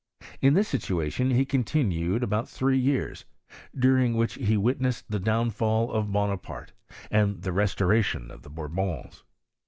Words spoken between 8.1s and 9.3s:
of the Bourbons.